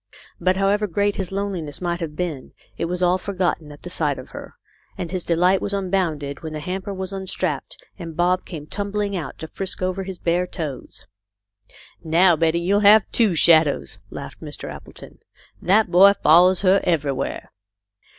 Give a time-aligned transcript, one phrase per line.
[0.39, 4.17] But however great his loneliness might have been, it was all forgotten a*, the sight
[4.17, 4.55] of her,
[4.97, 9.37] and his delight was unbounded when the hamper was unstrapped and Bob came tumbling out
[9.37, 11.05] to frisk over his bare toes."
[12.03, 14.71] Now Betty will have two shadows," laughed Mr.
[14.73, 15.19] Appleton."
[15.71, 17.51] That boy follows her everywhere."